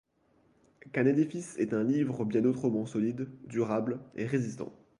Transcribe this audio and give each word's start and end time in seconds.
Qu'un 0.93 1.05
édifice 1.05 1.55
est 1.59 1.73
un 1.75 1.83
livre 1.83 2.25
bien 2.25 2.43
autrement 2.45 2.87
solide, 2.87 3.27
durable, 3.45 3.99
et 4.15 4.25
résistant! 4.25 4.73